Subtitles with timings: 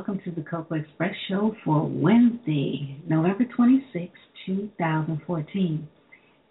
[0.00, 4.10] welcome to the Cocoa Express Show for Wednesday, November 26,
[4.46, 5.88] 2014.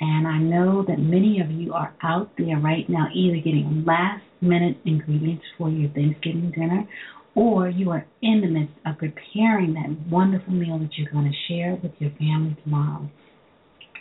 [0.01, 4.21] And I know that many of you are out there right now either getting last
[4.39, 6.87] minute ingredients for your Thanksgiving dinner
[7.33, 11.51] or you are in the midst of preparing that wonderful meal that you're going to
[11.51, 13.09] share with your family tomorrow.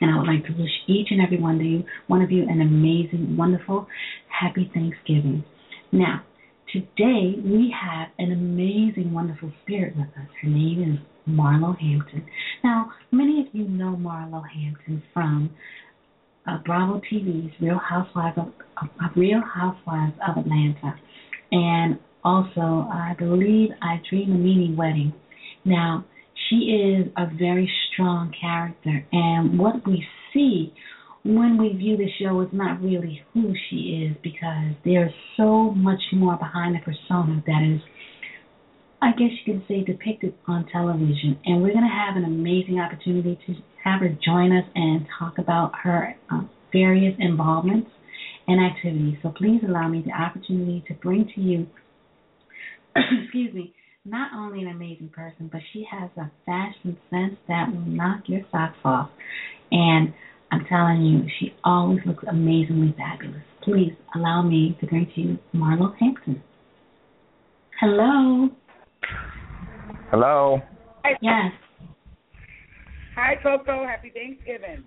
[0.03, 2.43] And I would like to wish each and every one of you, one of you,
[2.43, 3.87] an amazing, wonderful,
[4.29, 5.43] happy Thanksgiving.
[5.91, 6.23] Now,
[6.73, 10.29] Today we have an amazing, wonderful spirit with us.
[10.43, 12.27] Her name is Marlo Hampton.
[12.63, 15.49] Now, many of you know Marlo Hampton from
[16.47, 18.53] uh, Bravo TV's Real Housewives of
[18.83, 20.95] uh, Real Housewives of Atlanta,
[21.53, 25.15] and also I believe I Dream of NeNe Wedding.
[25.65, 26.05] Now,
[26.51, 30.75] she is a very strong character, and what we see
[31.25, 36.01] when we view the show, it's not really who she is because there's so much
[36.13, 37.81] more behind the persona that is,
[39.03, 41.39] I guess you could say, depicted on television.
[41.45, 45.39] And we're going to have an amazing opportunity to have her join us and talk
[45.39, 47.91] about her uh, various involvements
[48.47, 49.19] and activities.
[49.23, 51.67] So please allow me the opportunity to bring to you,
[52.97, 53.75] excuse me,
[54.05, 58.41] not only an amazing person, but she has a fashion sense that will knock your
[58.51, 59.11] socks off.
[59.71, 60.15] And
[60.51, 63.43] I'm telling you, she always looks amazingly fabulous.
[63.63, 66.43] Please allow me to greet you Marlo Hampton.
[67.81, 68.49] Hello.
[70.11, 70.61] Hello.
[71.21, 71.53] Yes.
[73.15, 73.87] Hi, Coco.
[73.87, 74.85] Happy Thanksgiving.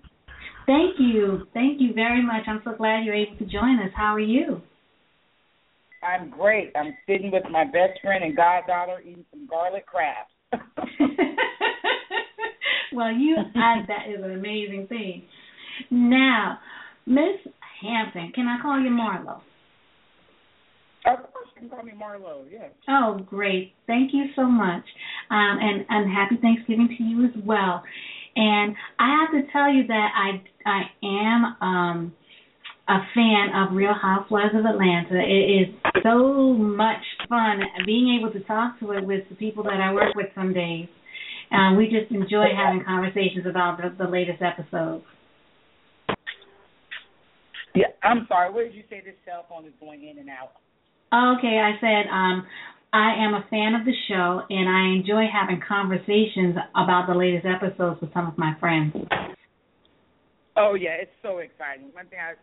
[0.66, 1.46] Thank you.
[1.54, 2.42] Thank you very much.
[2.46, 3.90] I'm so glad you're able to join us.
[3.94, 4.60] How are you?
[6.02, 6.72] I'm great.
[6.74, 10.30] I'm sitting with my best friend and goddaughter eating some garlic crabs.
[12.92, 15.22] well, you, I, that is an amazing thing.
[15.90, 16.58] Now,
[17.06, 17.38] Miss
[17.82, 19.40] Hampton, can I call you Marlo?
[21.04, 22.44] Of course, you can call me Marlo.
[22.50, 22.70] Yes.
[22.88, 23.72] Oh, great!
[23.86, 24.84] Thank you so much,
[25.30, 27.82] um, and and happy Thanksgiving to you as well.
[28.36, 32.12] And I have to tell you that I I am um,
[32.88, 35.18] a fan of Real Housewives of Atlanta.
[35.18, 39.80] It is so much fun being able to talk to it with the people that
[39.80, 40.88] I work with some days.
[41.50, 45.04] Um, we just enjoy having conversations about the, the latest episodes.
[47.74, 48.52] Yeah, I'm sorry.
[48.52, 49.02] What did you say?
[49.04, 50.52] This cell phone is going in and out.
[51.12, 52.46] Okay, I said um,
[52.92, 57.46] I am a fan of the show and I enjoy having conversations about the latest
[57.46, 58.94] episodes with some of my friends.
[60.56, 61.88] Oh yeah, it's so exciting.
[61.92, 62.34] One thing I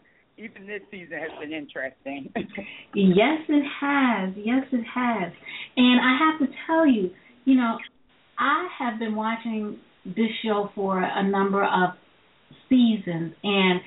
[0.41, 2.31] even this season has been interesting.
[2.95, 4.33] yes, it has.
[4.37, 5.33] Yes, it has.
[5.75, 7.11] And I have to tell you,
[7.45, 7.77] you know,
[8.37, 11.91] I have been watching this show for a number of
[12.69, 13.81] seasons and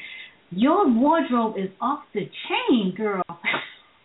[0.55, 3.23] your wardrobe is off the chain, girl.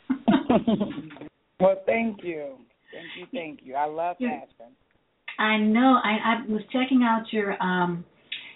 [1.60, 2.56] well, thank you.
[2.92, 3.76] Thank you, thank you.
[3.76, 4.74] I love fashion.
[5.40, 6.00] I know.
[6.04, 8.06] I, I was checking out your um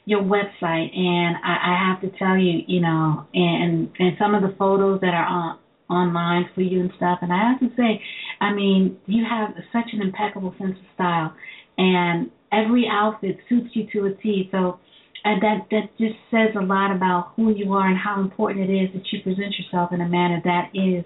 [0.06, 4.41] your website and I, I have to tell you, you know, and and some of
[4.41, 5.59] the photos that are on
[5.90, 8.01] online for you and stuff and I have to say,
[8.40, 11.34] I mean, you have such an impeccable sense of style
[11.78, 14.50] and every outfit suits you to a T.
[14.51, 14.80] So
[15.24, 18.74] and that that just says a lot about who you are and how important it
[18.74, 21.06] is that you present yourself in a manner that is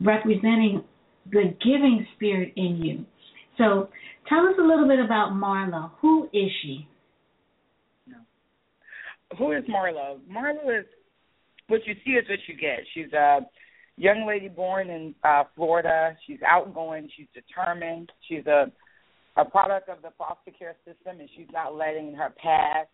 [0.00, 0.84] representing
[1.30, 3.04] the giving spirit in you.
[3.56, 3.88] So,
[4.28, 5.90] tell us a little bit about Marlo.
[6.00, 6.86] Who is she?
[9.36, 10.18] Who is Marlo?
[10.30, 10.86] Marlo is
[11.68, 12.80] what you see is what you get.
[12.94, 13.40] She's a
[13.96, 16.16] young lady born in uh Florida.
[16.26, 17.08] She's outgoing.
[17.16, 18.12] She's determined.
[18.28, 18.70] She's a
[19.36, 22.88] a product of the foster care system, and she's not letting her past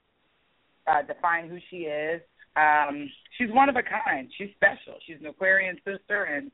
[0.86, 2.20] uh, define who she is.
[2.56, 4.31] Um, she's one of a kind.
[4.38, 4.98] She's special.
[5.06, 6.50] She's an Aquarian sister, and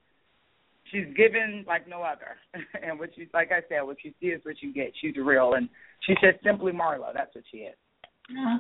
[0.91, 2.37] she's given like no other.
[2.83, 4.93] and what you, like I said, what you see is what you get.
[5.01, 5.69] She's real, and
[6.07, 7.13] she's just simply Marlo.
[7.15, 7.77] That's what she is.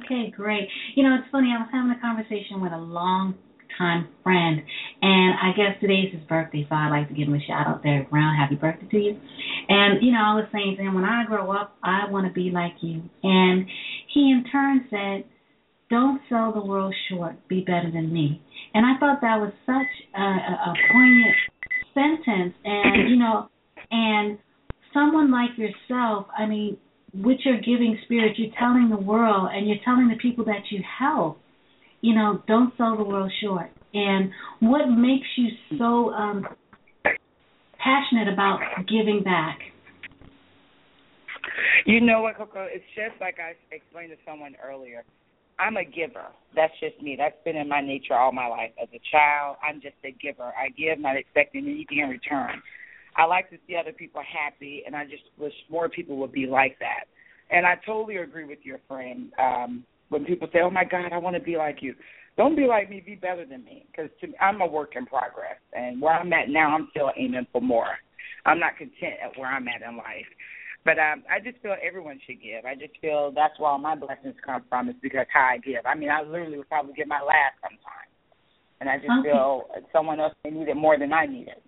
[0.04, 0.68] Okay, great.
[0.96, 1.48] You know, it's funny.
[1.54, 3.34] I was having a conversation with a long
[3.78, 4.60] time friend,
[5.00, 7.82] and I guess today's his birthday, so I'd like to give him a shout out
[7.82, 8.34] there, Brown.
[8.36, 9.20] Happy birthday to you.
[9.68, 12.32] And you know, I was saying to him, when I grow up, I want to
[12.32, 13.02] be like you.
[13.22, 13.66] And
[14.12, 15.24] he in turn said,
[15.90, 17.36] don't sell the world short.
[17.48, 18.40] Be better than me.
[18.72, 21.36] And I thought that was such a, a, poignant
[21.92, 22.54] sentence.
[22.64, 23.48] And you know,
[23.90, 24.38] and
[24.94, 26.78] someone like yourself, I mean,
[27.12, 30.80] with your giving spirit, you're telling the world and you're telling the people that you
[30.98, 31.38] help,
[32.00, 33.70] you know, don't sell the world short.
[33.92, 36.46] And what makes you so um,
[37.82, 39.58] passionate about giving back?
[41.86, 42.68] You know what, Coco?
[42.70, 45.04] It's just like I explained to someone earlier.
[45.60, 46.26] I'm a giver.
[46.56, 47.16] That's just me.
[47.16, 48.70] That's been in my nature all my life.
[48.82, 50.52] As a child, I'm just a giver.
[50.58, 52.62] I give, not expecting anything in return.
[53.16, 56.46] I like to see other people happy, and I just wish more people would be
[56.46, 57.04] like that.
[57.50, 59.32] And I totally agree with your friend.
[59.38, 61.94] Um, when people say, "Oh my God, I want to be like you,"
[62.36, 63.00] don't be like me.
[63.00, 64.10] Be better than me, because
[64.40, 67.98] I'm a work in progress, and where I'm at now, I'm still aiming for more.
[68.46, 70.26] I'm not content at where I'm at in life.
[70.84, 72.64] But um, I just feel everyone should give.
[72.64, 75.84] I just feel that's where all my blessings come from is because how I give.
[75.84, 78.12] I mean, I literally would probably give my last sometimes,
[78.80, 79.28] and I just okay.
[79.28, 81.62] feel someone else may need it more than I need it.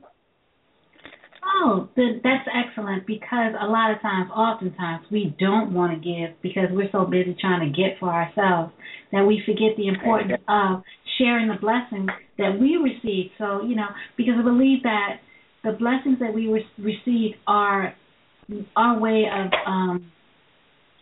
[1.45, 6.69] Oh, that's excellent because a lot of times, oftentimes, we don't want to give because
[6.71, 8.73] we're so busy trying to get for ourselves
[9.11, 10.83] that we forget the importance of
[11.19, 13.31] sharing the blessings that we receive.
[13.39, 15.19] So, you know, because I believe that
[15.65, 17.95] the blessings that we re- receive are
[18.77, 20.13] our way of um,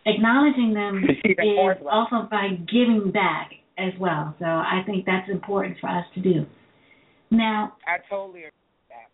[0.05, 4.35] acknowledging them is also by giving back as well.
[4.39, 6.45] So I think that's important for us to do.
[7.29, 9.09] Now, I totally agree with That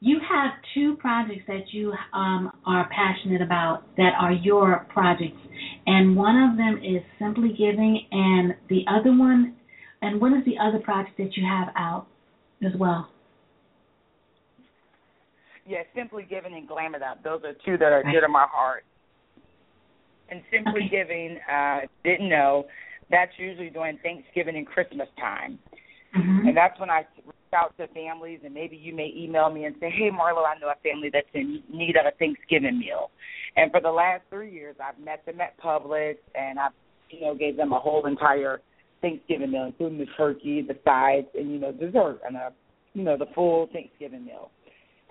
[0.00, 5.38] you have two projects that you um, are passionate about that are your projects,
[5.86, 9.54] and one of them is Simply Giving, and the other one,
[10.02, 12.06] and what is the other project that you have out
[12.64, 13.08] as well?
[15.66, 17.22] Yeah, Simply Giving and Glam It Up.
[17.22, 18.84] Those are two that are dear to my heart.
[20.30, 21.04] And Simply okay.
[21.04, 22.66] Giving, uh, didn't know,
[23.10, 25.58] that's usually during Thanksgiving and Christmas time.
[26.16, 26.48] Mm-hmm.
[26.48, 29.74] And that's when I reach out to families, and maybe you may email me and
[29.80, 33.10] say, "Hey, Marlo, I know a family that's in need of a Thanksgiving meal."
[33.56, 36.72] And for the last three years, I've met them at Publix, and I've
[37.10, 38.60] you know gave them a whole entire
[39.00, 42.52] Thanksgiving meal, including the turkey, the sides, and you know dessert, and a
[42.94, 44.50] you know the full Thanksgiving meal.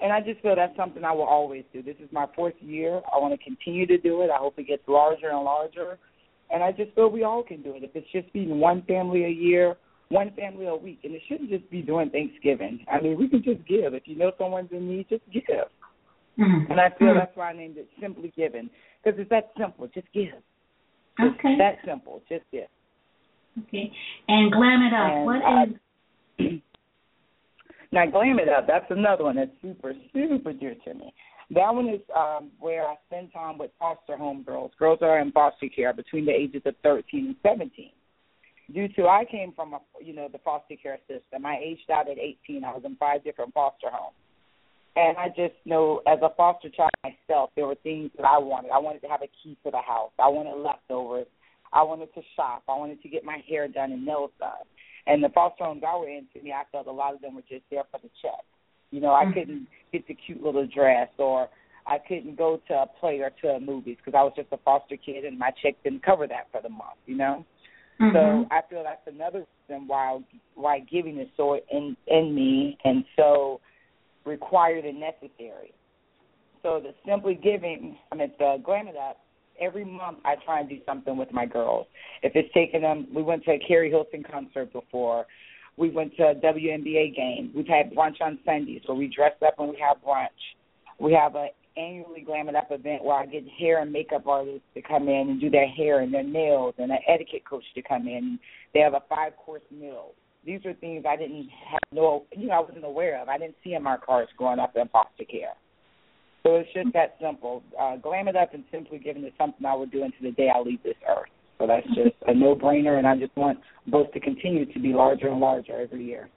[0.01, 1.81] And I just feel that's something I will always do.
[1.81, 3.01] This is my fourth year.
[3.13, 4.29] I want to continue to do it.
[4.29, 5.97] I hope it gets larger and larger.
[6.51, 7.83] And I just feel we all can do it.
[7.83, 9.75] If it's just feeding one family a year
[10.13, 12.85] one family a week, and it shouldn't just be during Thanksgiving.
[12.91, 13.93] I mean, we can just give.
[13.93, 15.43] If you know someone's in need, just give.
[16.39, 16.71] Mm-hmm.
[16.71, 17.17] And I feel mm-hmm.
[17.17, 18.69] that's why I named it Simply Giving
[19.03, 19.87] because it's that simple.
[19.93, 20.33] Just give.
[21.19, 21.55] It's okay.
[21.57, 22.21] That simple.
[22.29, 22.67] Just give.
[23.67, 23.91] Okay.
[24.27, 25.11] And glam it up.
[25.11, 25.63] And what I,
[26.39, 26.61] is?
[27.93, 28.67] now glam it up.
[28.67, 31.13] That's another one that's super super dear to me.
[31.51, 34.71] That one is um, where I spend time with foster home girls.
[34.79, 37.91] Girls that are in foster care between the ages of 13 and 17
[38.73, 41.45] due to I came from a you know the foster care system.
[41.45, 42.63] I aged out at 18.
[42.63, 44.15] I was in five different foster homes,
[44.95, 48.71] and I just know as a foster child myself, there were things that I wanted.
[48.71, 50.11] I wanted to have a key to the house.
[50.19, 51.27] I wanted leftovers.
[51.71, 52.63] I wanted to shop.
[52.69, 54.65] I wanted to get my hair done and nails done.
[55.05, 57.35] And the foster homes I were in, to me, I felt a lot of them
[57.35, 58.43] were just there for the check.
[58.91, 59.33] You know, I mm-hmm.
[59.33, 61.49] couldn't get the cute little dress or
[61.85, 64.57] I couldn't go to a play or to a movies because I was just a
[64.57, 67.45] foster kid and my check didn't cover that for the month, you know?
[68.01, 68.15] Mm-hmm.
[68.15, 70.19] So I feel that's another reason why
[70.55, 73.61] why giving is so in in me and so
[74.25, 75.73] required and necessary.
[76.63, 79.19] So the simply giving, I mean the glam it up.
[79.59, 81.87] Every month I try and do something with my girls.
[82.21, 85.25] If it's taking them, we went to a Keri Hilson concert before.
[85.77, 87.51] We went to a WNBA game.
[87.55, 90.27] We've had brunch on Sundays where we dress up and we have brunch.
[90.99, 94.61] We have a annually Glam It Up event where I get hair and makeup artists
[94.75, 97.81] to come in and do their hair and their nails and an etiquette coach to
[97.81, 98.39] come in.
[98.73, 100.11] They have a five course meal.
[100.45, 103.29] These are things I didn't have no you know, I wasn't aware of.
[103.29, 105.53] I didn't see in my cards growing up in foster care.
[106.43, 107.63] So it's just that simple.
[107.79, 110.49] Uh, glam it up and simply giving is something I will do until the day
[110.53, 111.29] I leave this earth.
[111.57, 114.89] So that's just a no brainer and I just want both to continue to be
[114.89, 116.29] larger and larger every year.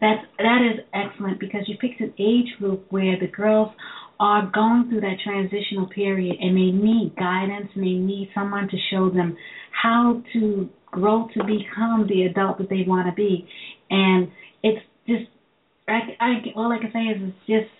[0.00, 3.70] That's that is excellent because you picked an age group where the girls
[4.20, 8.76] are going through that transitional period and they need guidance and they need someone to
[8.90, 9.36] show them
[9.82, 13.48] how to grow to become the adult that they want to be.
[13.88, 14.28] And
[14.62, 15.30] it's just,
[15.88, 17.79] I, I, all I can say is it's just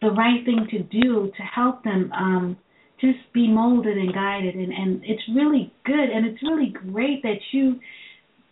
[0.00, 2.56] the right thing to do to help them um,
[3.00, 4.54] just be molded and guided.
[4.54, 7.80] And, and it's really good and it's really great that you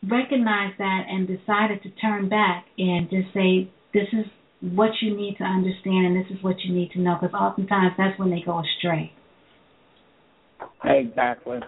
[0.09, 4.27] recognize that and decided to turn back and just say, this is
[4.61, 7.93] what you need to understand and this is what you need to know because oftentimes
[7.97, 9.13] that's when they go astray.
[10.85, 11.59] Exactly.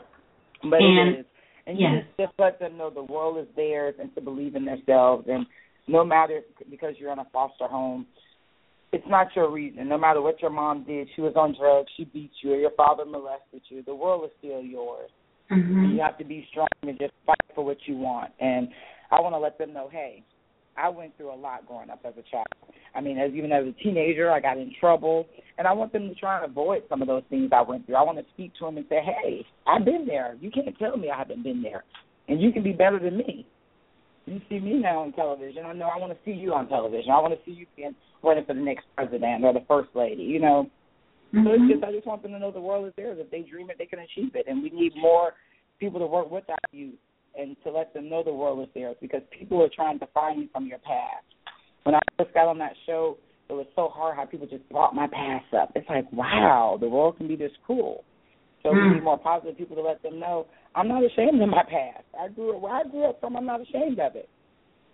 [0.62, 1.26] But and, it is.
[1.66, 2.04] And you Yes.
[2.18, 5.26] just, just let them know the world is theirs and to believe in themselves.
[5.28, 5.46] And
[5.86, 8.06] no matter because you're in a foster home,
[8.92, 9.88] it's not your reason.
[9.88, 12.72] No matter what your mom did, she was on drugs, she beat you, or your
[12.76, 13.82] father molested you.
[13.82, 15.10] The world is still yours.
[15.50, 15.94] Mhm.
[15.94, 18.32] You have to be strong and just fight for what you want.
[18.40, 18.68] And
[19.10, 20.22] I want to let them know, hey,
[20.76, 22.46] I went through a lot growing up as a child.
[22.94, 25.26] I mean, as even as a teenager, I got in trouble,
[25.58, 27.96] and I want them to try and avoid some of those things I went through.
[27.96, 30.36] I want to speak to them and say, hey, I've been there.
[30.40, 31.84] You can't tell me I haven't been there,
[32.28, 33.46] and you can be better than me.
[34.26, 35.66] You see me now on television.
[35.66, 37.10] I know I want to see you on television.
[37.10, 40.22] I want to see you being running for the next president or the first lady.
[40.22, 40.70] You know,
[41.32, 41.68] so it's Mhm.
[41.70, 43.18] just I just want them to know the world is theirs.
[43.18, 44.46] If they dream it, they can achieve it.
[44.46, 45.34] And we need more
[45.78, 46.98] people to work with our youth
[47.38, 50.40] and to let them know the world is theirs because people are trying to find
[50.40, 51.24] you from your past.
[51.84, 53.16] When I first got on that show,
[53.48, 55.72] it was so hard how people just brought my past up.
[55.74, 58.04] It's like, wow, the world can be this cruel.
[58.62, 58.92] So we Mm.
[58.94, 62.04] need more positive people to let them know I'm not ashamed of my past.
[62.18, 63.36] I grew up where I grew up from.
[63.36, 64.28] I'm not ashamed of it.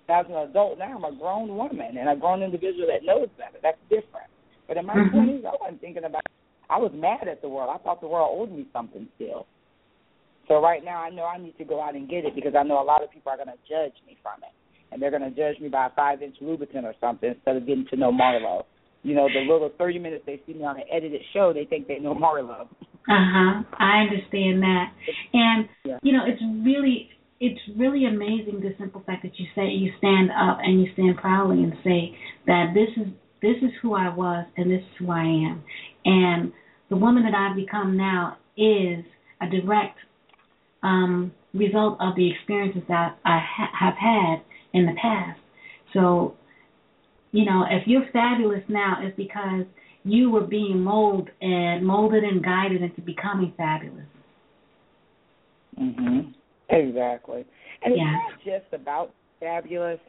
[0.09, 3.59] As an adult now, I'm a grown woman and a grown individual that knows better.
[3.63, 4.31] That's different.
[4.69, 5.11] But in my Mhm.
[5.11, 6.23] 20s, I wasn't thinking about.
[6.71, 7.71] I was mad at the world.
[7.73, 9.47] I thought the world owed me something still.
[10.49, 12.63] So right now, I know I need to go out and get it because I
[12.63, 14.53] know a lot of people are going to judge me from it,
[14.93, 17.87] and they're going to judge me by a five-inch Louboutin or something instead of getting
[17.87, 18.65] to know Marlo.
[19.03, 21.87] You know, the little 30 minutes they see me on an edited show, they think
[21.87, 22.63] they know Marlo.
[22.63, 22.67] Uh
[23.09, 23.63] huh.
[23.79, 24.93] I understand that,
[25.33, 25.99] and Yeah.
[26.03, 27.11] you know, it's really,
[27.41, 31.17] it's really amazing the simple fact that you say you stand up and you stand
[31.17, 32.17] proudly and say
[32.47, 33.13] that this is
[33.43, 35.63] this is who I was and this is who I am,
[36.05, 36.53] and
[36.89, 39.05] the woman that I've become now is
[39.43, 39.99] a direct
[40.83, 45.39] um, result of the experiences that I ha- have had in the past.
[45.93, 46.37] So,
[47.33, 49.67] you know, if you're fabulous now, it's because
[50.05, 54.07] you were being molded and molded and guided into becoming fabulous.
[55.79, 56.33] Mhm.
[56.69, 57.45] Exactly.
[57.85, 60.01] And it's not just about fabulous.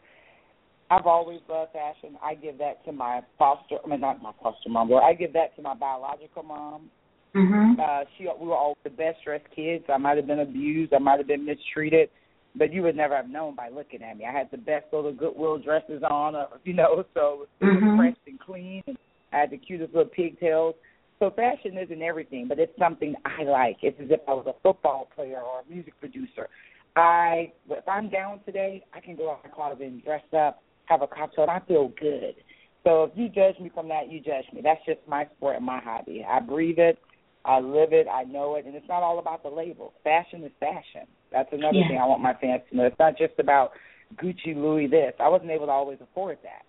[0.89, 2.17] I've always loved fashion.
[2.23, 5.33] I give that to my foster I mean not my foster mom, but I give
[5.33, 6.89] that to my biological mom.
[7.35, 7.77] Mhm.
[7.79, 9.83] Uh she we were all the best dressed kids.
[9.89, 12.09] I might have been abused, I might have been mistreated,
[12.55, 14.25] but you would never have known by looking at me.
[14.25, 17.97] I had the best little goodwill dresses on, uh, you know, so it was Mhm.
[17.97, 18.97] fresh and clean and
[19.33, 20.75] I had the cutest little pigtails.
[21.19, 23.77] So fashion isn't everything, but it's something I like.
[23.81, 26.47] It's as if I was a football player or a music producer.
[26.95, 31.01] I if I'm down today, I can go out my closet and dress up, have
[31.01, 32.35] a cocktail, and I feel good.
[32.83, 34.61] So if you judge me from that, you judge me.
[34.63, 36.25] That's just my sport and my hobby.
[36.27, 36.97] I breathe it,
[37.45, 39.93] I live it, I know it, and it's not all about the label.
[40.03, 41.07] Fashion is fashion.
[41.31, 41.87] That's another Yeah.
[41.87, 42.85] thing I want my fans to know.
[42.85, 43.71] It's not just about
[44.15, 45.13] Gucci, Louis, this.
[45.19, 46.63] I wasn't able to always afford that.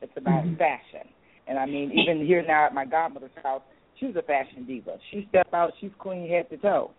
[0.00, 0.56] It's about Mhm.
[0.56, 1.08] fashion.
[1.46, 3.62] And I mean, even here now at my godmother's house,
[3.98, 4.96] she was a fashion diva.
[5.10, 6.90] She step out, she's clean head to toe.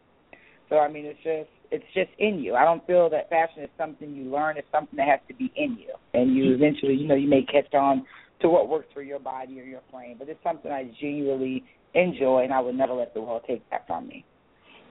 [0.69, 2.55] So I mean, it's just it's just in you.
[2.55, 4.57] I don't feel that fashion is something you learn.
[4.57, 6.63] It's something that has to be in you, and you mm-hmm.
[6.63, 8.05] eventually, you know, you may catch on
[8.41, 10.15] to what works for your body or your frame.
[10.17, 11.63] But it's something I genuinely
[11.93, 14.25] enjoy, and I would never let the world take that from me.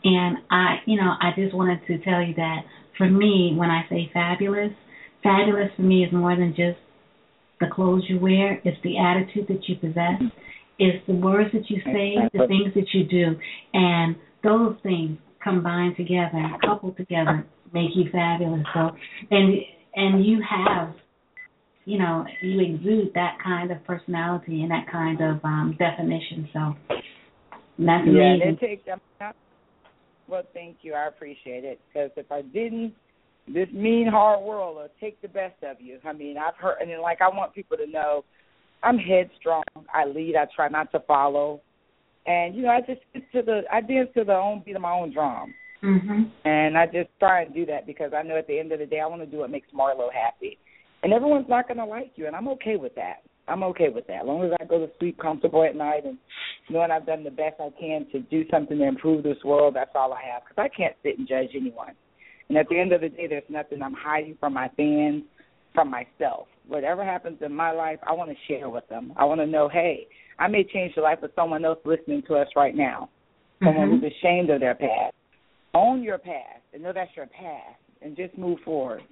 [0.05, 2.59] And I, you know, I just wanted to tell you that
[2.97, 4.73] for me, when I say fabulous,
[5.23, 6.79] fabulous for me is more than just
[7.61, 8.61] the clothes you wear.
[8.65, 10.23] It's the attitude that you possess.
[10.79, 13.37] It's the words that you say, the things that you do,
[13.73, 18.65] and those things combined together, coupled together, make you fabulous.
[18.75, 18.91] So,
[19.31, 19.55] and
[19.95, 20.95] and you have,
[21.85, 26.49] you know, you exude that kind of personality and that kind of um definition.
[26.53, 26.75] So
[27.79, 28.59] that's Yeah, amazing.
[28.59, 28.89] takes.
[30.29, 30.95] Well, thank you.
[30.95, 32.93] I appreciate it because if I didn't,
[33.47, 35.99] this mean hard world will take the best of you.
[36.05, 38.25] I mean, I've heard, and like I want people to know,
[38.83, 39.63] I'm headstrong.
[39.93, 40.37] I lead.
[40.37, 41.61] I try not to follow,
[42.27, 43.63] and you know, I just get to the.
[43.73, 46.31] I dance to the own beat of my own drum, Mhm.
[46.45, 48.87] and I just try and do that because I know at the end of the
[48.87, 50.59] day, I want to do what makes Marlo happy,
[51.03, 53.23] and everyone's not going to like you, and I'm okay with that.
[53.49, 54.21] I'm okay with that.
[54.23, 56.19] As long as I go to sleep comfortable at night and
[56.69, 59.95] knowing I've done the best I can to do something to improve this world, that's
[59.95, 60.43] all I have.
[60.45, 61.95] Because I can't sit and judge anyone.
[62.49, 65.23] And at the end of the day, there's nothing I'm hiding from my fans,
[65.75, 66.49] from myself.
[66.69, 69.13] Whatever happens in my life, I want to share with them.
[69.17, 70.07] I want to know, hey,
[70.39, 73.09] I may change the life of someone else listening to us right now.
[73.65, 74.01] Someone Mhm.
[74.01, 75.15] who's ashamed of their past.
[75.75, 79.03] Own your past and know that's your past and just move forward.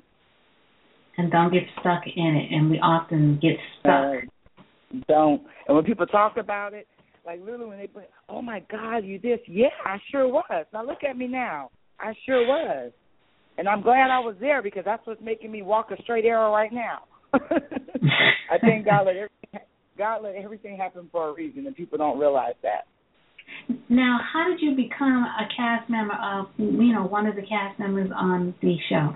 [1.19, 2.53] and don't get stuck in it.
[2.53, 4.23] And we often get stuck.
[4.23, 4.63] Uh,
[5.09, 5.43] don't.
[5.67, 6.87] And when people talk about it,
[7.25, 9.41] like literally when they put, oh my God, you this?
[9.49, 10.67] Yeah, I sure was.
[10.75, 11.71] Now look at me now.
[11.99, 12.93] I sure was.
[13.57, 16.53] And I'm glad I was there because that's what's making me walk a straight arrow
[16.53, 17.05] right now.
[18.51, 19.69] I think God let everything,
[19.99, 22.87] God let everything happen for a reason, and people don't realize that.
[23.89, 27.79] Now, how did you become a cast member of, you know, one of the cast
[27.79, 29.15] members on the show?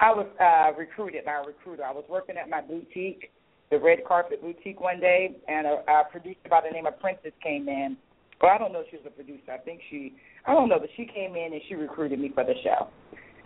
[0.00, 1.84] I was uh, recruited by a recruiter.
[1.84, 3.30] I was working at my boutique,
[3.70, 7.32] the Red Carpet Boutique, one day, and a, a producer by the name of Princess
[7.42, 7.96] came in.
[8.42, 9.52] Well, I don't know if she was a producer.
[9.52, 10.14] I think she,
[10.46, 12.88] I don't know, but she came in and she recruited me for the show.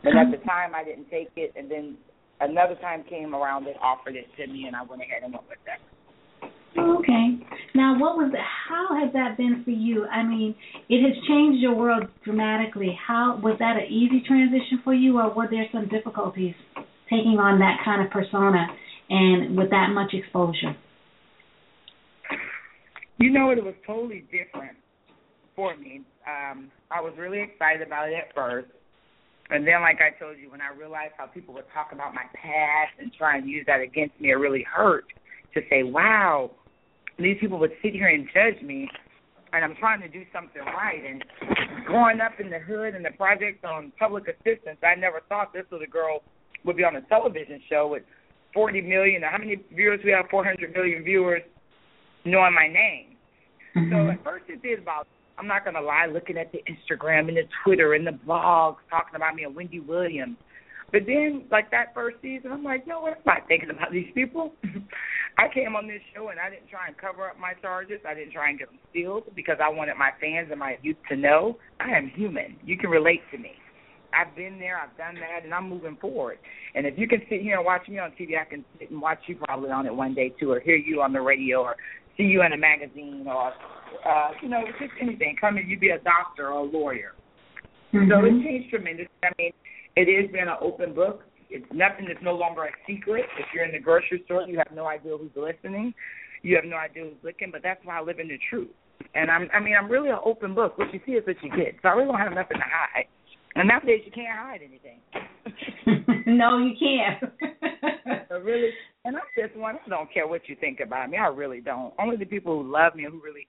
[0.02, 1.96] And at the time, I didn't take it, and then
[2.40, 5.48] another time came around and offered it to me, and I went ahead and went
[5.48, 5.80] with that.
[6.78, 7.38] Okay.
[7.74, 8.32] Now, what was
[8.68, 10.06] how has that been for you?
[10.06, 10.54] I mean,
[10.88, 12.96] it has changed your world dramatically.
[13.06, 16.54] How was that an easy transition for you, or were there some difficulties
[17.08, 18.66] taking on that kind of persona
[19.10, 20.76] and with that much exposure?
[23.18, 24.78] You know, it was totally different
[25.56, 26.02] for me.
[26.26, 28.68] Um, I was really excited about it at first.
[29.50, 32.24] And then, like I told you, when I realized how people would talk about my
[32.34, 35.06] past and try and use that against me, it really hurt
[35.54, 36.52] to say, wow,
[37.18, 38.88] these people would sit here and judge me,
[39.52, 41.02] and I'm trying to do something right.
[41.04, 41.24] And
[41.84, 45.64] growing up in the hood and the projects on public assistance, I never thought this
[45.72, 46.22] little girl
[46.64, 48.04] would be on a television show with
[48.54, 49.22] 40 million.
[49.22, 50.26] How many viewers we have?
[50.30, 51.42] 400 million viewers
[52.24, 53.16] knowing my name.
[53.76, 53.92] Mm-hmm.
[53.92, 55.08] So at first it did about.
[55.40, 59.16] I'm not gonna lie, looking at the Instagram and the Twitter and the blogs talking
[59.16, 60.36] about me and Wendy Williams.
[60.92, 64.52] But then, like that first season, I'm like, no, I'm not thinking about these people.
[65.38, 68.00] I came on this show and I didn't try and cover up my charges.
[68.06, 70.98] I didn't try and get them sealed because I wanted my fans and my youth
[71.08, 72.56] to know I am human.
[72.62, 73.52] You can relate to me.
[74.12, 76.38] I've been there, I've done that, and I'm moving forward.
[76.74, 79.00] And if you can sit here and watch me on TV, I can sit and
[79.00, 81.76] watch you probably on it one day too, or hear you on the radio, or
[82.20, 83.52] see you in a magazine, or
[84.04, 85.36] uh, you know, just anything.
[85.40, 87.12] Come and you be a doctor or a lawyer.
[87.94, 88.10] Mm-hmm.
[88.10, 89.08] So it changed tremendously.
[89.24, 89.52] I mean,
[89.96, 93.24] it has been an open book it's nothing that's no longer a secret.
[93.38, 95.92] If you're in the grocery store, you have no idea who's listening.
[96.42, 98.70] You have no idea who's looking, but that's why I live in the truth.
[99.14, 100.78] And I'm, I mean, I'm really an open book.
[100.78, 101.74] What you see is what you get.
[101.82, 103.06] So I really don't have nothing to hide.
[103.56, 105.00] And nowadays, you can't hide anything.
[106.38, 107.32] no, you can't.
[108.28, 108.70] so really,
[109.04, 109.76] and I'm just one.
[109.84, 111.16] I don't care what you think about me.
[111.16, 111.94] I really don't.
[111.98, 113.46] Only the people who love me who really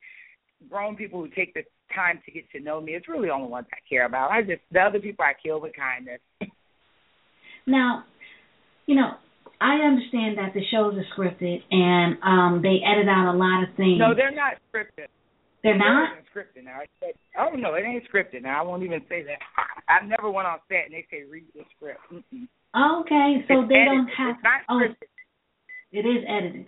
[0.69, 2.93] grown people who take the time to get to know me.
[2.93, 4.31] It's really the only ones I care about.
[4.31, 6.21] I just the other people I kill with kindness.
[7.67, 8.05] Now,
[8.87, 9.11] you know,
[9.61, 13.69] I understand that the shows are scripted and um they edit out a lot of
[13.77, 13.99] things.
[13.99, 15.13] No, they're not scripted.
[15.61, 16.81] They're not scripted now.
[16.81, 18.59] I said, oh no, it ain't scripted now.
[18.59, 19.37] I won't even say that.
[19.87, 21.99] I never went on set and they say read the script.
[22.11, 22.49] Mm-mm.
[22.73, 23.85] Okay, so it's they edited.
[23.85, 24.35] don't have.
[24.35, 25.11] It's not oh, scripted.
[25.91, 26.65] It is edited.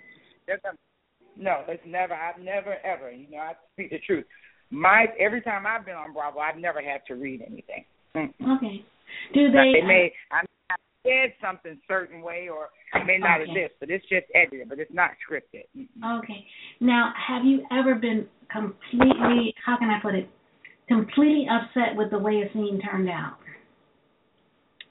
[1.37, 2.13] no, it's never.
[2.13, 3.11] I've never ever.
[3.11, 4.25] You know, I speak the truth.
[4.69, 7.85] My every time I've been on Bravo, I've never had to read anything.
[8.15, 8.57] Mm-mm.
[8.57, 8.85] Okay.
[9.33, 9.81] Do they?
[9.81, 10.13] They may.
[10.31, 13.53] Uh, I said something certain way, or it may not okay.
[13.53, 15.65] this, but it's just edited, but it's not scripted.
[15.73, 16.45] Okay.
[16.79, 19.53] Now, have you ever been completely?
[19.65, 20.29] How can I put it?
[20.87, 23.37] Completely upset with the way a scene turned out.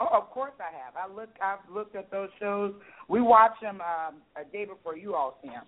[0.03, 0.95] Oh, of course I have.
[0.97, 1.29] I look.
[1.41, 2.75] I've looked at those shows.
[3.09, 5.65] We watch them um, a day before you all see them,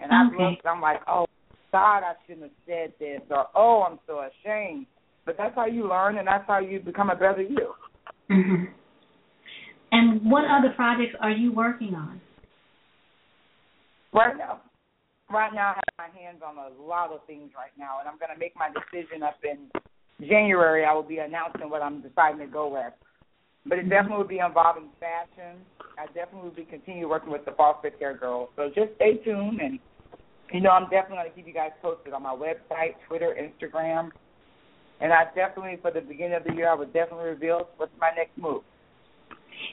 [0.00, 0.44] and I've okay.
[0.44, 0.66] looked.
[0.66, 1.24] I'm like, oh
[1.72, 4.86] God, I shouldn't have said this, or oh, I'm so ashamed.
[5.24, 7.72] But that's how you learn, and that's how you become a better you.
[8.30, 8.68] Mhm.
[9.92, 12.20] And what other projects are you working on?
[14.12, 14.60] Right now,
[15.30, 18.18] right now I have my hands on a lot of things right now, and I'm
[18.18, 19.70] going to make my decision up in
[20.28, 20.84] January.
[20.84, 22.92] I will be announcing what I'm deciding to go with.
[23.66, 23.90] But it mm-hmm.
[23.90, 25.60] definitely will be involving fashion.
[25.98, 28.48] I definitely will be continue working with the Fit Hair Girls.
[28.56, 29.78] So just stay tuned, and
[30.52, 34.10] you know I'm definitely going to keep you guys posted on my website, Twitter, Instagram,
[35.00, 38.10] and I definitely for the beginning of the year I would definitely reveal what's my
[38.16, 38.62] next move.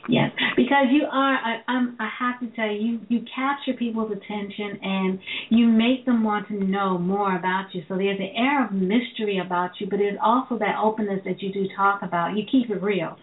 [0.10, 1.36] Yes, because you are.
[1.36, 1.98] I, I'm.
[2.00, 5.20] I have to tell you, you capture people's attention and
[5.50, 7.84] you make them want to know more about you.
[7.88, 11.52] So there's an air of mystery about you, but there's also that openness that you
[11.52, 12.36] do talk about.
[12.38, 13.18] You keep it real,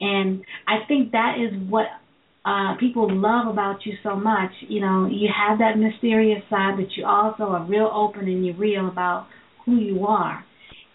[0.00, 1.86] and I think that is what
[2.44, 4.50] uh people love about you so much.
[4.68, 8.56] You know, you have that mysterious side, but you also are real open and you're
[8.56, 9.26] real about
[9.64, 10.44] who you are.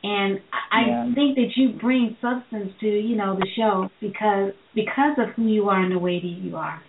[0.04, 0.40] And
[0.72, 1.06] I yeah.
[1.16, 5.70] think that you bring substance to, you know, the show because because of who you
[5.70, 6.82] are and the way that you are.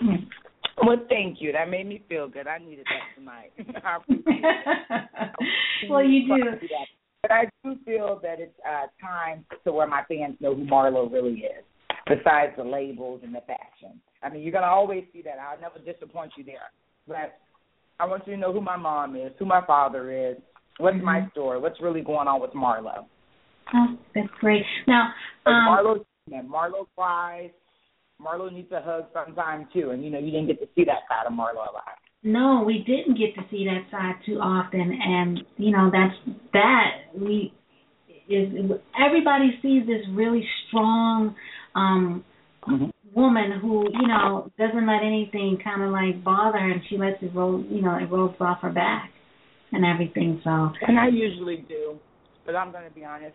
[0.00, 0.24] Hmm.
[0.84, 1.52] Well, thank you.
[1.52, 2.46] That made me feel good.
[2.46, 3.52] I needed that tonight.
[3.84, 3.98] I
[5.88, 6.66] well, you do.
[7.22, 11.10] But I do feel that it's uh, time to where my fans know who Marlo
[11.10, 11.64] really is,
[12.06, 14.00] besides the labels and the fashion.
[14.22, 15.38] I mean, you're going to always see that.
[15.38, 16.70] I'll never disappoint you there.
[17.06, 17.38] But
[18.00, 20.36] I want you to know who my mom is, who my father is,
[20.78, 21.04] What's mm-hmm.
[21.04, 21.58] my story?
[21.60, 23.04] What's really going on with Marlo?
[23.74, 24.64] Oh, that's great.
[24.86, 25.12] Now,
[25.46, 27.50] um, Marlo, Marlo cries.
[28.20, 31.00] Marlo needs a hug sometime too, and you know you didn't get to see that
[31.08, 31.98] side of Marlo a lot.
[32.24, 36.90] No, we didn't get to see that side too often, and you know that's that
[37.18, 37.52] we
[38.28, 38.48] is
[38.98, 41.34] everybody sees this really strong
[41.74, 42.24] um
[42.68, 42.86] Mm-hmm.
[43.12, 47.20] woman who you know doesn't let anything kind of like bother her, and she lets
[47.20, 49.10] it roll, you know, it rolls off her back
[49.72, 50.40] and everything.
[50.44, 51.98] So And I usually do,
[52.46, 53.34] but I'm going to be honest.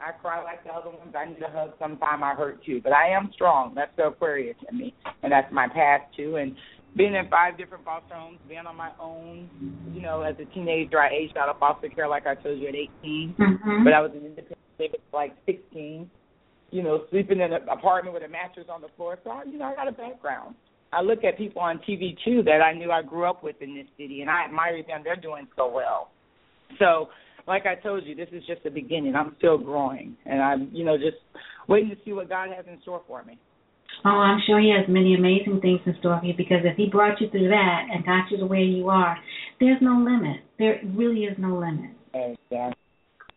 [0.00, 1.14] I cry like the other ones.
[1.16, 2.22] I need a hug sometime.
[2.22, 3.72] I hurt too, but I am strong.
[3.74, 6.36] That's the Aquarius in me, and that's my past too.
[6.36, 6.56] And
[6.96, 9.50] being in five different foster homes, being on my own,
[9.92, 12.68] you know, as a teenager, I aged out of foster care, like I told you,
[12.68, 13.34] at 18.
[13.38, 13.84] mhm.
[13.84, 16.10] But I was an independent living at like 16.
[16.72, 19.18] You know, sleeping in an apartment with a mattress on the floor.
[19.22, 20.56] So, I, you know, I got a background.
[20.92, 23.74] I look at people on TV too that I knew I grew up with in
[23.74, 25.02] this city, and I admire them.
[25.04, 26.10] They're doing so well.
[26.78, 27.08] So,
[27.46, 29.14] like I told you, this is just the beginning.
[29.14, 31.18] I'm still growing, and I'm, you know, just
[31.68, 33.38] waiting to see what God has in store for me.
[34.04, 36.88] Oh, I'm sure he has many amazing things in store for you because if he
[36.88, 39.16] brought you through that and got you to where you are,
[39.58, 40.40] there's no limit.
[40.58, 41.90] There really is no limit.
[42.14, 42.70] Uh,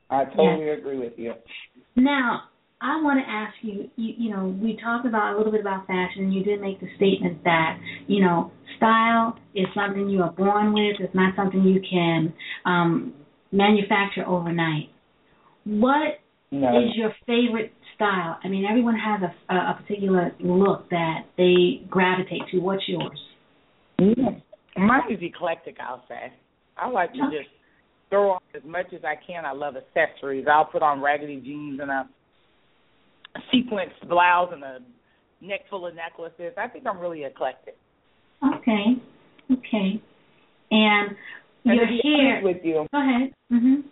[0.10, 1.34] I totally agree with you.
[1.96, 2.44] Now,
[2.82, 5.86] I want to ask you, you, you know, we talked about a little bit about
[5.86, 10.32] fashion, and you did make the statement that, you know, style is something you are
[10.32, 10.96] born with.
[11.00, 12.34] It's not something you can
[12.66, 13.14] um,
[13.52, 14.90] manufacture overnight.
[15.66, 16.20] What
[16.52, 16.70] No.
[16.80, 18.40] is your favorite style?
[18.42, 22.60] I mean, everyone has a, a particular look that they gravitate to.
[22.60, 23.20] What's yours?
[24.00, 26.32] Mine is eclectic, I'll say.
[26.78, 27.38] I like to Okay.
[27.40, 27.50] just
[28.10, 29.46] throw on as much as I can.
[29.46, 30.46] I love accessories.
[30.50, 32.08] I'll put on raggedy jeans and a
[33.52, 34.80] sequence blouse and a
[35.42, 36.54] neck full of necklaces.
[36.58, 37.76] I think I'm really eclectic.
[38.56, 38.96] Okay,
[39.52, 40.02] okay.
[40.72, 41.10] And
[41.66, 42.42] And your hair.
[42.42, 43.34] with you, Go ahead.
[43.52, 43.84] Mhm.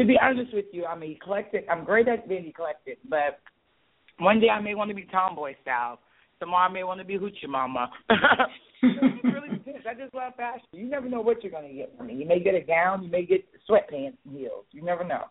[0.00, 1.66] To be honest with you, I'm eclectic.
[1.70, 3.38] I'm great at being eclectic, but
[4.18, 5.98] one day I may want to be tomboy style.
[6.40, 7.90] Tomorrow I may want to be hoochie mama.
[8.82, 9.86] it really depends.
[9.86, 10.64] I just love fashion.
[10.72, 12.14] You never know what you're going to get from me.
[12.14, 13.02] You may get a gown.
[13.02, 14.64] You may get sweatpants and heels.
[14.72, 15.24] You never know.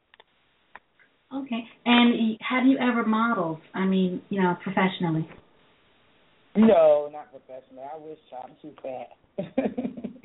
[1.33, 1.63] Okay.
[1.85, 3.59] And have you ever modeled?
[3.73, 5.27] I mean, you know, professionally.
[6.55, 7.83] No, not professionally.
[7.91, 9.65] I wish I'm too fat.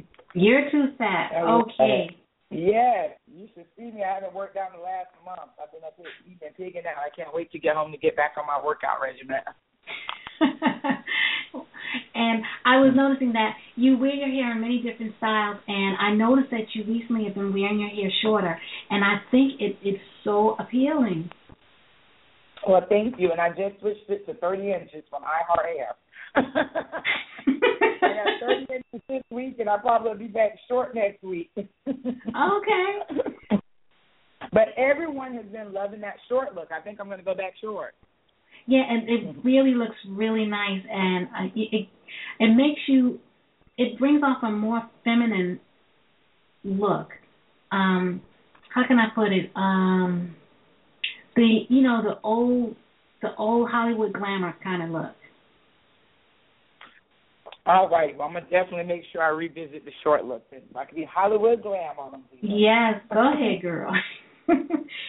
[0.34, 1.30] You're too fat.
[1.42, 2.08] Okay.
[2.54, 4.02] Yes, you should see me.
[4.02, 5.50] I haven't worked out in the last month.
[5.60, 7.02] I've been up here eating and pigging out.
[7.02, 9.42] I can't wait to get home to get back on my workout regimen.
[12.14, 16.14] and I was noticing that you wear your hair in many different styles, and I
[16.14, 18.58] noticed that you recently have been wearing your hair shorter,
[18.90, 21.30] and I think it, it's so appealing.
[22.66, 23.30] Well, thank you.
[23.30, 25.94] And I just switched it to 30 inches from I Heart Hair.
[26.36, 26.42] I
[28.00, 31.50] got 30 inches this week, and I'll probably be back short next week.
[32.06, 33.58] Okay.
[34.52, 36.68] But everyone has been loving that short look.
[36.70, 37.94] I think I'm going to go back short.
[38.66, 41.88] Yeah, and it really looks really nice, and uh, it, it
[42.38, 43.18] it makes you,
[43.76, 45.58] it brings off a more feminine
[46.62, 47.08] look.
[47.72, 48.22] Um,
[48.72, 49.50] how can I put it?
[49.56, 50.36] Um,
[51.36, 52.76] the you know the old
[53.20, 55.14] the old Hollywood glamour kind of look.
[57.66, 58.16] All right.
[58.16, 60.44] Well, I'm going to definitely make sure I revisit the short look.
[60.76, 62.24] I could be Hollywood glam on them.
[62.42, 63.90] Yes, go ahead, girl.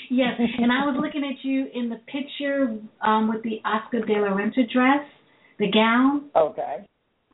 [0.09, 4.13] yes, and I was looking at you in the picture um, with the Oscar de
[4.13, 5.05] la Renta dress,
[5.59, 6.29] the gown.
[6.35, 6.85] Okay.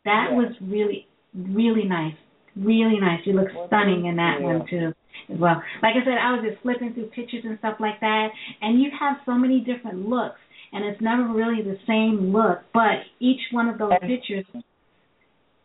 [0.06, 0.38] That Yeah.
[0.38, 1.06] was really,
[1.36, 2.16] really nice.
[2.56, 3.20] Really nice.
[3.26, 4.46] You look stunning in that you.
[4.48, 4.92] one too,
[5.32, 5.62] as well.
[5.84, 8.30] Like I said, I was just flipping through pictures and stuff like that,
[8.62, 10.40] and you have so many different looks,
[10.74, 14.46] and it's never really the same look, but each one of those pictures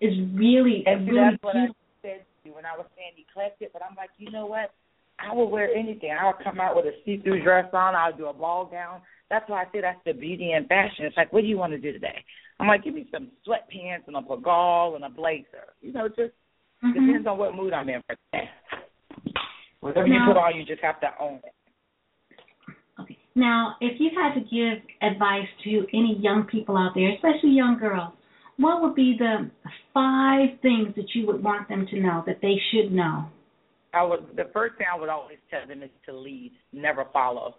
[0.01, 1.57] is really, And really that's what.
[1.57, 1.67] I
[2.03, 3.73] said to you when I was saying eclectic.
[3.73, 4.73] But I'm like, you know what?
[5.19, 6.11] I will wear anything.
[6.19, 7.95] I'll come out with a see-through dress on.
[7.95, 9.01] I'll do a ball gown.
[9.31, 11.07] That's why I say that's the beauty in fashion.
[11.07, 12.23] It's like, what do you want to do today?
[12.61, 15.73] I'm like, give me some sweatpants and a pagol and a blazer.
[15.81, 16.33] You know, just
[16.85, 16.93] Mhm.
[16.95, 18.51] depends on what mood I'm in for the day.
[19.81, 21.55] Whatever Now- you put on, you just have to own it.
[23.01, 23.17] Okay.
[23.35, 27.79] Now, if you had to give advice to any young people out there, especially young
[27.79, 28.13] girls,
[28.59, 29.51] what would be the
[29.93, 33.27] five things that you would want them to know that they should know?
[33.93, 37.57] I would the first thing I would always tell them is to lead, never follow.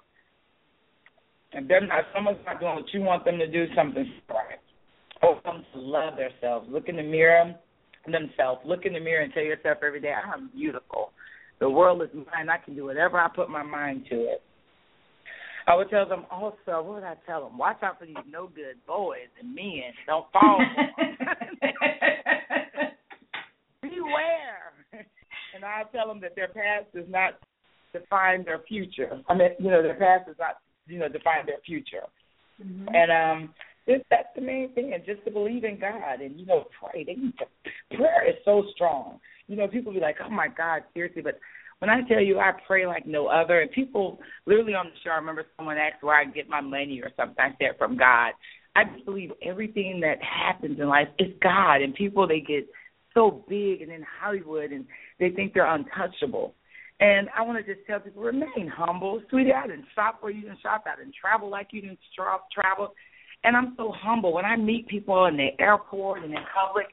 [1.53, 4.59] And they're not someone's not doing what you want them to do, something's right.
[5.21, 6.67] Or them to love themselves.
[6.69, 7.55] Look in the mirror
[8.05, 8.61] themselves.
[8.65, 11.11] Look in the mirror and tell yourself every day, I'm beautiful.
[11.59, 12.49] The world is mine.
[12.49, 14.43] I can do whatever I put my mind to it.
[15.67, 17.57] I would tell them also, what would I tell them?
[17.57, 19.93] Watch out for these no good boys and men.
[20.05, 20.59] Don't fall.
[23.81, 24.71] Beware.
[25.53, 27.33] And I tell them that their past does not
[27.91, 29.21] define their future.
[29.27, 32.03] I mean, you know, their past does not, you know, define their future.
[32.63, 32.87] Mhm.
[32.95, 33.53] And um,
[33.87, 37.03] just that's the main thing, and just to believe in God and you know pray.
[37.03, 37.45] They need to,
[37.95, 39.19] prayer is so strong.
[39.47, 41.39] You know, people be like, "Oh my God, seriously," but
[41.79, 45.11] when I tell you I pray like no other, and people literally on the show,
[45.11, 47.35] I remember someone asked where I get my money or something.
[47.39, 48.33] I said from God.
[48.75, 52.67] I believe everything that happens in life is God, and people they get
[53.13, 54.85] so big and in Hollywood and
[55.19, 56.53] they think they're untouchable.
[56.99, 59.53] And I want to just tell people remain humble, sweetie.
[59.53, 60.85] I didn't shop where you didn't shop.
[60.85, 61.99] I didn't travel like you didn't
[62.53, 62.93] travel.
[63.43, 66.87] And I'm so humble when I meet people in the airport and in public,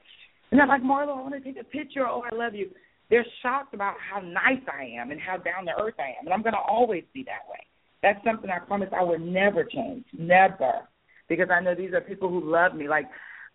[0.51, 2.07] and they're like, Marlo, I want to take a picture.
[2.07, 2.69] Oh, I love you.
[3.09, 6.25] They're shocked about how nice I am and how down to earth I am.
[6.25, 7.59] And I'm going to always be that way.
[8.01, 10.05] That's something I promise I will never change.
[10.17, 10.87] Never.
[11.27, 12.87] Because I know these are people who love me.
[12.87, 13.05] Like,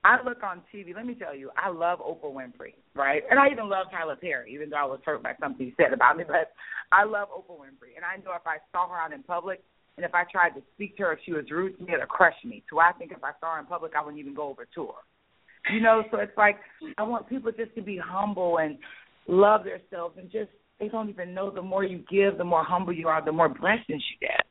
[0.03, 0.95] I look on TV.
[0.95, 3.23] Let me tell you, I love Oprah Winfrey, right?
[3.31, 5.93] And I even love Tyler Perry, even though I was hurt by something he said
[5.93, 6.25] about me.
[6.27, 6.53] But
[6.91, 9.63] I love Oprah Winfrey, and I know if I saw her out in public,
[9.97, 12.09] and if I tried to speak to her, if she was rude to me, it'd
[12.09, 12.63] crush me.
[12.71, 14.87] So I think if I saw her in public, I wouldn't even go over to
[14.87, 15.73] her.
[15.75, 16.57] You know, so it's like
[16.97, 18.79] I want people just to be humble and
[19.27, 21.51] love themselves, and just they don't even know.
[21.51, 24.47] The more you give, the more humble you are, the more blessings you get.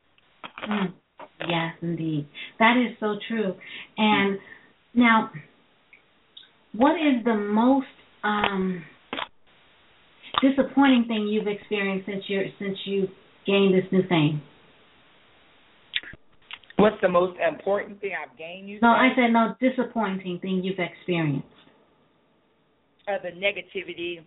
[0.68, 0.92] Mm.
[1.48, 2.26] Yes, indeed,
[2.58, 3.54] that is so true.
[3.96, 4.38] And
[4.94, 5.30] now,
[6.74, 7.86] what is the most
[8.24, 8.82] um,
[10.42, 13.08] disappointing thing you've experienced since you since you
[13.46, 14.42] gained this new fame?
[16.76, 18.68] What's the most important thing I've gained?
[18.68, 21.46] You no, I said no disappointing thing you've experienced.
[23.08, 24.20] Uh, the negativity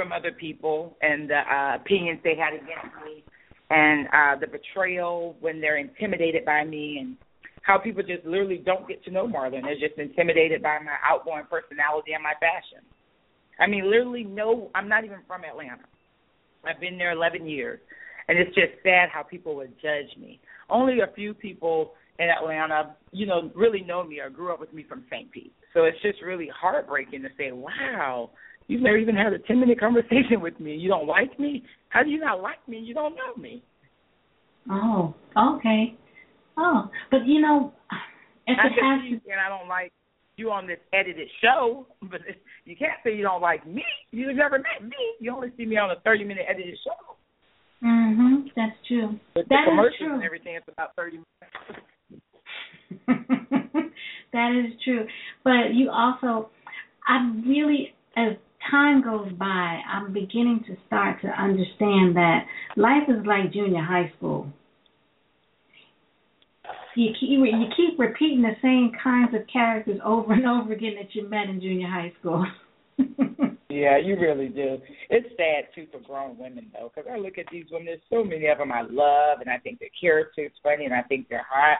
[0.00, 3.22] from other people and the uh, opinions they had against me,
[3.68, 7.16] and uh, the betrayal when they're intimidated by me, and
[7.60, 9.62] how people just literally don't get to know Marlon.
[9.62, 12.82] They're just intimidated by my outgoing personality and my fashion.
[13.58, 15.84] I mean, literally, no, I'm not even from Atlanta.
[16.64, 17.78] I've been there 11 years,
[18.26, 20.40] and it's just sad how people would judge me.
[20.70, 24.72] Only a few people in Atlanta, you know, really know me or grew up with
[24.72, 25.30] me from St.
[25.30, 25.52] Pete.
[25.74, 28.30] So it's just really heartbreaking to say, wow,
[28.70, 30.74] you've never even had a 10 minute conversation with me.
[30.76, 31.62] You don't like me?
[31.88, 32.78] How do you not like me?
[32.78, 33.62] You don't know me.
[34.70, 35.94] Oh, okay.
[36.56, 37.72] Oh, but you know,
[38.46, 39.92] if I it has you, and I don't like
[40.36, 42.20] you on this edited show, but
[42.64, 43.84] you can't say you don't like me.
[44.12, 44.96] You've never met me.
[45.18, 47.16] You only see me on a 30 minute edited show.
[47.84, 48.50] Mhm.
[48.54, 49.18] That's true.
[49.34, 50.14] But that the commercials is true.
[50.14, 51.82] and everything it's about 30 minutes.
[54.32, 55.06] that is true.
[55.44, 56.50] But you also,
[57.08, 58.36] I really, as
[58.70, 62.44] time goes by, I'm beginning to start to understand that
[62.76, 64.48] life is like junior high school.
[66.96, 71.14] You keep you keep repeating the same kinds of characters over and over again that
[71.14, 72.44] you met in junior high school.
[73.70, 74.78] yeah, you really do.
[75.08, 77.86] It's sad too for grown women though, because I look at these women.
[77.86, 81.02] There's so many of them I love, and I think their character's funny, and I
[81.02, 81.78] think they're hot.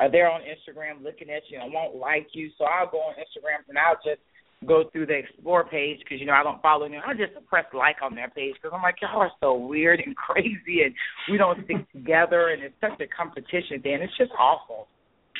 [0.00, 3.14] Are they're on Instagram looking at you and won't like you, so I'll go on
[3.14, 4.20] Instagram and I'll just
[4.64, 7.00] go through the explore page because you know I don't follow them.
[7.06, 10.16] I just press like on their page because I'm like y'all are so weird and
[10.16, 10.94] crazy and
[11.30, 13.98] we don't stick together and it's such a competition thing.
[14.00, 14.88] It's just awful.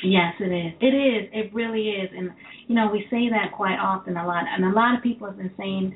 [0.03, 0.73] Yes, it is.
[0.79, 1.29] It is.
[1.33, 2.09] It really is.
[2.15, 2.29] And
[2.67, 5.37] you know we say that quite often a lot, and a lot of people have
[5.37, 5.95] been saying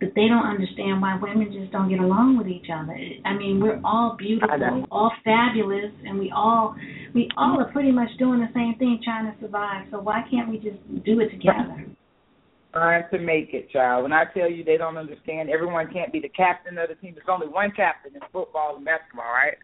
[0.00, 2.96] that they don't understand why women just don't get along with each other.
[3.24, 6.76] I mean, we're all beautiful, all fabulous, and we all
[7.14, 9.86] we all are pretty much doing the same thing, trying to survive.
[9.90, 11.86] So why can't we just do it together?
[12.72, 14.02] Trying to make it, child.
[14.02, 17.14] When I tell you they don't understand, everyone can't be the captain of the team.
[17.14, 19.56] There's only one captain in football and basketball, right?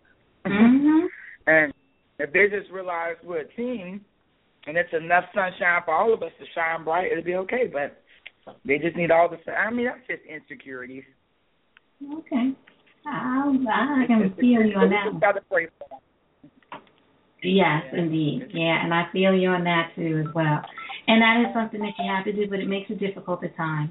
[0.47, 1.07] Mhm.
[1.47, 1.73] and
[2.19, 4.01] if they just realize we're a team,
[4.67, 7.71] and it's enough sunshine for all of us to shine bright, it'll be okay.
[7.71, 8.01] But
[8.65, 9.39] they just need all the.
[9.45, 9.55] sun.
[9.55, 11.05] I mean, that's just insecurities.
[12.19, 12.53] Okay.
[13.07, 15.11] I, I can feel you on that.
[15.11, 16.81] Just gotta pray for them.
[17.43, 18.49] Yes, indeed.
[18.55, 20.63] Yeah, and I feel you on that too as well.
[21.07, 23.57] And that is something that you have to do, but it makes it difficult at
[23.57, 23.91] times.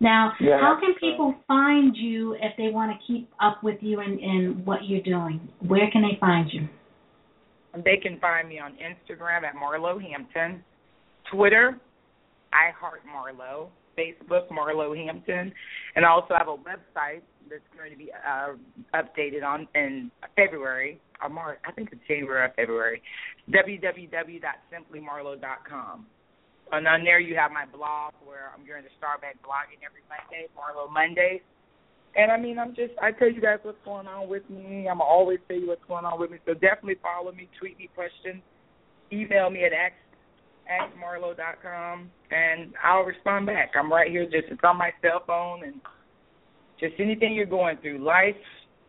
[0.00, 4.00] Now, Yeah, how can people find you if they want to keep up with you
[4.00, 5.40] and, and what you're doing?
[5.60, 6.68] Where can they find you?
[7.84, 10.62] They can find me on Instagram at Marlo Hampton,
[11.32, 11.80] Twitter,
[12.52, 15.52] I Heart Marlo, Facebook Marlo Hampton,
[15.96, 18.54] and I also have a website that's going to be uh,
[18.94, 21.00] updated on in February.
[21.22, 23.02] Uh, or March, I think it's January or February.
[23.50, 26.06] www.simplymarlo.com.
[26.72, 30.00] And on there you have my blog where I'm going to start back blogging every
[30.08, 31.42] Monday, Marlo Mondays.
[32.16, 34.86] And I mean, I'm just, I tell you guys what's going on with me.
[34.88, 36.36] I'm always tell you what's going on with me.
[36.46, 38.42] So definitely follow me, tweet me questions,
[39.12, 39.94] email me at x
[40.68, 40.92] at
[41.62, 43.72] com, and I'll respond back.
[43.78, 44.24] I'm right here.
[44.24, 45.74] Just it's on my cell phone, and
[46.78, 48.36] just anything you're going through, life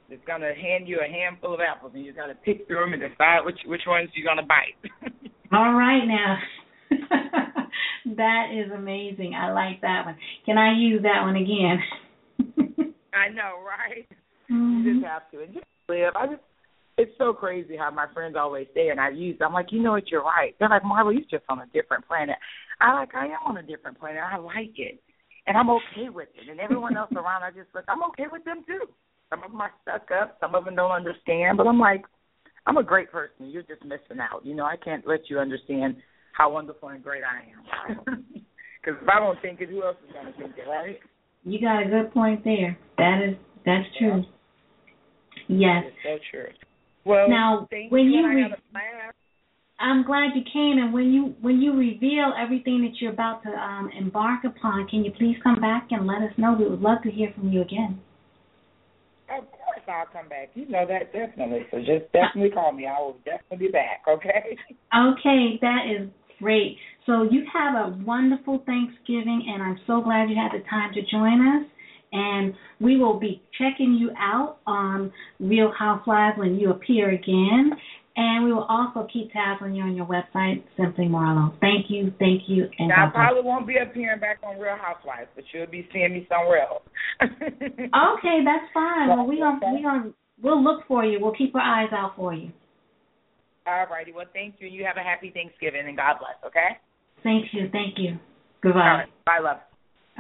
[0.10, 3.02] is gonna hand you a handful of apples, and you gotta pick through them and
[3.02, 4.78] decide which which ones you're gonna bite.
[5.52, 6.38] All right now.
[8.18, 9.34] that is amazing.
[9.36, 10.18] I like that one.
[10.46, 12.94] Can I use that one again?
[13.13, 14.08] I know, right?
[14.52, 14.88] Mm-hmm.
[14.88, 15.44] You just have to.
[15.44, 16.13] And just live.
[16.16, 16.42] I just
[16.98, 19.92] it's so crazy how my friends always say and I use I'm like, you know
[19.92, 20.56] what, you're right.
[20.60, 22.36] They're like, Marla, you're just on a different planet.
[22.82, 24.22] I like I am on a different planet.
[24.24, 25.02] I like it.
[25.48, 26.50] And I'm okay with it.
[26.50, 28.88] And everyone else around I just like I'm okay with them too.
[29.34, 32.04] Some of them are stuck up, some of them don't understand, but I'm like,
[32.67, 33.50] I'm a great person.
[33.50, 34.46] You're just missing out.
[34.46, 35.96] You know, I can't let you understand
[36.38, 38.26] how wonderful and great I am.
[38.84, 41.00] Because if I don't think it, who else is going to think it, right?
[41.46, 42.78] You got a good point there.
[42.98, 44.26] That is that's true.
[45.48, 45.86] Yes.
[45.88, 46.50] It's so true.
[47.06, 49.15] Well, now thank when you, you re- I have a blast.
[49.80, 53.52] I'm glad you came, and when you when you reveal everything that you're about to
[53.52, 56.54] um, embark upon, can you please come back and let us know?
[56.60, 58.02] We would love to hear from you again.
[59.86, 60.50] Course, I'll come back.
[60.54, 61.65] You know that definitely.
[61.72, 62.88] So just definitely call me.
[62.88, 64.04] I will definitely be back.
[64.08, 64.58] Okay.
[64.96, 66.78] Okay, that is great.
[67.06, 71.02] So you have a wonderful Thanksgiving, and I'm so glad you had the time to
[71.10, 71.69] join us.
[72.15, 77.72] And we will be checking you out on Real Housewives when you appear again.
[78.15, 81.52] And we will also keep tabs on you on your website, Simply Marlo.
[81.60, 85.30] Thank you, thank you, and Now I probably won't be appearing back on Real Housewives,
[85.36, 86.84] but you'll be seeing me somewhere else.
[87.23, 89.10] Okay, that's fine.
[89.10, 91.19] Well, we gonna we gonna we'll look for you.
[91.19, 92.52] We'll keep our eyes out for you.
[93.65, 94.12] All righty.
[94.12, 94.67] Well, thank you.
[94.67, 96.36] You have a happy Thanksgiving and God bless.
[96.45, 96.78] Okay.
[97.23, 98.17] Thank you, thank you.
[98.62, 98.80] Goodbye.
[98.80, 99.26] right.
[99.26, 99.58] Bye, love.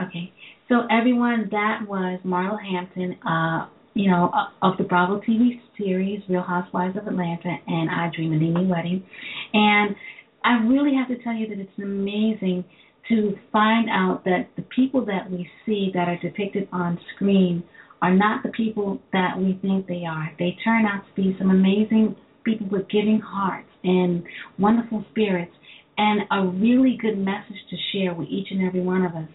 [0.07, 0.31] Okay.
[0.69, 6.41] So everyone, that was Marlo Hampton, uh, you know, of the Bravo TV series Real
[6.41, 9.03] Housewives of Atlanta and I Dream of NeNe Wedding.
[9.53, 9.95] And
[10.43, 12.65] I really have to tell you that it's amazing
[13.09, 17.63] to find out that the people that we see that are depicted on screen
[18.01, 20.31] are not the people that we think they are.
[20.39, 24.23] They turn out to be some amazing people with giving hearts and
[24.57, 25.51] wonderful spirits
[25.97, 29.29] and a really good message to share with each and every one of us.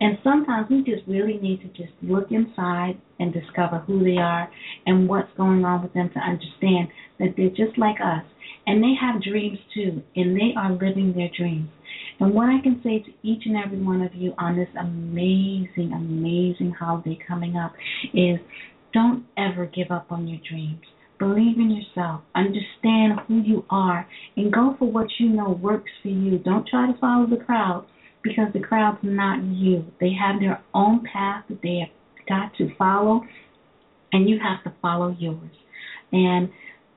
[0.00, 4.50] And sometimes we just really need to just look inside and discover who they are
[4.86, 8.24] and what's going on with them to understand that they're just like us.
[8.66, 11.68] And they have dreams too, and they are living their dreams.
[12.20, 15.92] And what I can say to each and every one of you on this amazing,
[15.92, 17.72] amazing holiday coming up
[18.12, 18.38] is
[18.92, 20.80] don't ever give up on your dreams.
[21.18, 22.22] Believe in yourself.
[22.34, 26.38] Understand who you are and go for what you know works for you.
[26.38, 27.86] Don't try to follow the crowd
[28.24, 29.84] because the crowd's not you.
[30.00, 31.90] They have their own path that they have
[32.26, 33.20] got to follow,
[34.12, 35.50] and you have to follow yours.
[36.10, 36.48] And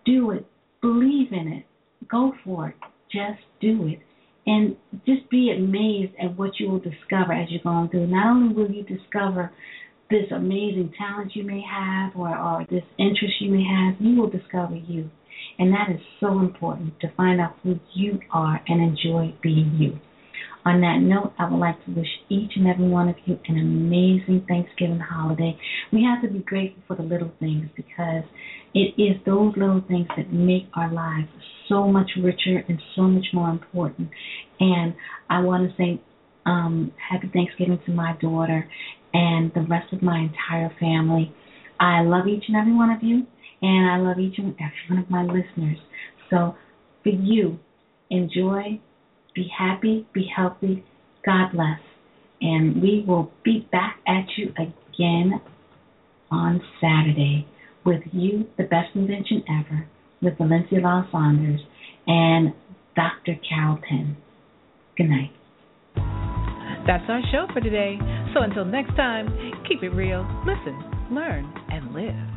[0.06, 0.48] do it.
[0.82, 1.66] Believe in it.
[2.10, 2.76] Go for it.
[3.12, 4.00] Just do it.
[4.46, 8.08] And just be amazed at what you will discover as you're going through.
[8.08, 9.52] Not only will you discover
[10.10, 14.30] this amazing talent you may have or, or this interest you may have, you will
[14.30, 15.10] discover you.
[15.60, 20.00] And that is so important to find out who you are and enjoy being you.
[20.68, 23.58] On that note, I would like to wish each and every one of you an
[23.58, 25.58] amazing Thanksgiving holiday.
[25.94, 28.26] We have to be grateful for the little things because
[28.74, 31.30] it is those little things that make our lives
[31.70, 34.10] so much richer and so much more important.
[34.60, 34.94] And
[35.30, 36.02] I want to say
[36.46, 38.70] um, happy Thanksgiving to my daughter
[39.14, 41.34] and the rest of my entire family.
[41.80, 43.26] I love each and every one of you,
[43.62, 45.78] and I love each and every one of my listeners.
[46.30, 46.56] So,
[47.04, 47.58] for you,
[48.10, 48.82] enjoy,
[49.38, 50.84] be happy, be healthy.
[51.26, 51.80] God bless.
[52.42, 55.40] And we will be back at you again
[56.32, 57.48] on Saturday
[57.86, 59.88] with you, the best invention ever,
[60.22, 61.62] with Valencia Law Saunders
[62.08, 62.54] and
[62.96, 63.40] Dr.
[63.48, 64.18] Carol Penn.
[64.98, 65.32] Good night.
[66.88, 67.98] That's our show for today.
[68.34, 69.28] So until next time,
[69.68, 70.76] keep it real, listen,
[71.12, 72.37] learn, and live.